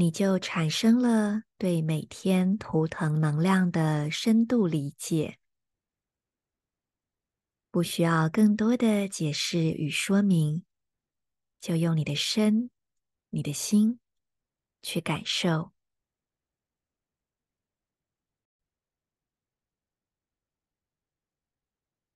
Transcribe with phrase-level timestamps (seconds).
[0.00, 5.40] 你就产生了对每天图腾能量的深度理解，
[7.72, 10.64] 不需要更多的解释与说明，
[11.60, 12.70] 就用你的身、
[13.30, 13.98] 你的心
[14.82, 15.72] 去感受。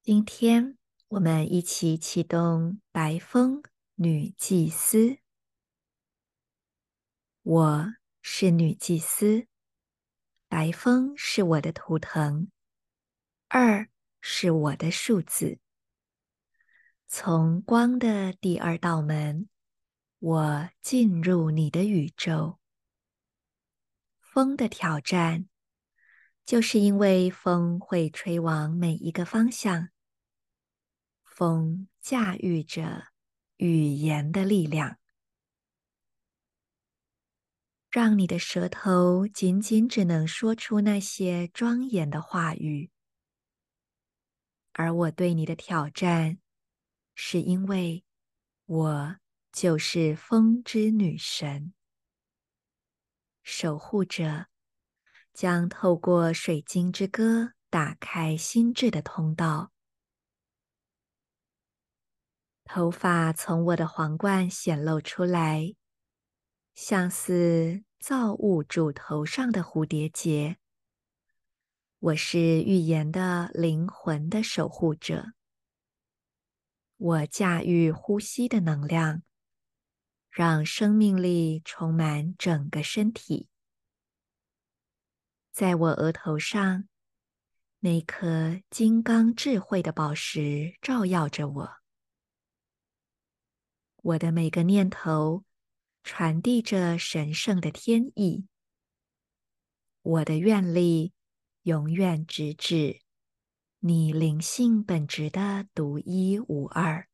[0.05, 3.61] 今天我们一起启动白风
[3.97, 5.22] 女祭司。
[7.45, 9.49] 我是女祭司，
[10.47, 12.53] 白风是我的图腾，
[13.49, 13.89] 二
[14.21, 15.59] 是我的数字。
[17.09, 19.49] 从光的第二道门，
[20.21, 22.61] 我进入你的宇宙。
[24.21, 25.49] 风的挑战，
[26.45, 29.89] 就是因为风会吹往每一个方向。
[31.25, 33.09] 风驾驭着
[33.57, 35.02] 语言的力量。
[37.93, 42.91] 让你的舌头仅仅只能说出那些庄严的话语，
[44.73, 46.39] 而我对你的挑战，
[47.15, 48.03] 是因为
[48.65, 49.17] 我
[49.53, 51.75] 就是风之女神，
[53.43, 54.47] 守护者，
[55.35, 59.71] 将透过水晶之歌打开心智的通道。
[62.65, 65.75] 头发从我的皇冠显露出来。
[66.75, 70.57] 像似造物主头上的蝴蝶结，
[71.99, 75.35] 我是预言的灵魂的守护者。
[76.97, 79.23] 我驾驭呼吸的能量，
[80.31, 83.49] 让生命力充满整个身体。
[85.51, 86.89] 在我额头上，
[87.81, 91.73] 那颗金刚智慧的宝石照耀着我。
[93.97, 95.45] 我的每个念头。
[96.03, 98.47] 传递着神圣的天意，
[100.03, 101.15] 我的愿力
[101.63, 103.01] 永远直指
[103.79, 107.09] 你灵性本质的独一无二，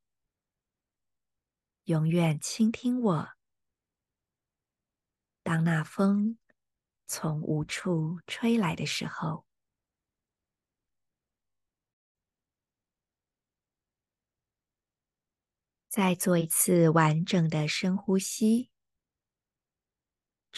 [1.84, 3.28] 永远倾听我。
[5.42, 6.38] 当那风
[7.06, 9.46] 从无处吹来的时候，
[15.88, 18.70] 再做一次完整的深呼吸。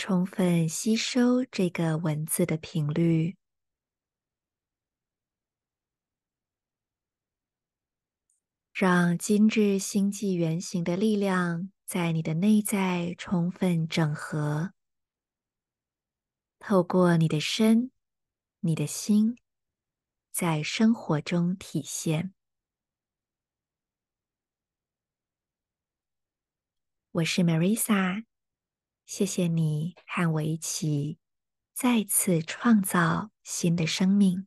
[0.02, 3.36] 充分吸收这个文字的频率，
[8.72, 14.72] 让今日星际原型的力量在你的内在充分整合，
[16.58, 17.90] 透过你的身、
[18.60, 19.36] 你的心，
[20.32, 22.32] 在生活中体现。
[27.10, 28.29] 我是 Marisa。
[29.12, 31.18] 谢谢你和我一起
[31.74, 34.46] 再次创造新的生命。